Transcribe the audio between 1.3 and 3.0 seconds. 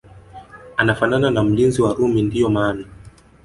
na mlinzi wa Rumi ndio maana